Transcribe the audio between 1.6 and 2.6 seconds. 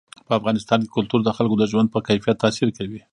ژوند په کیفیت